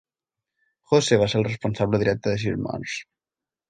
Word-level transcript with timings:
Jose 0.93 1.19
va 1.25 1.29
ser 1.35 1.39
el 1.43 1.47
responsable 1.51 2.03
directe 2.05 2.35
de 2.37 2.45
sis 2.47 2.61
morts. 2.69 3.01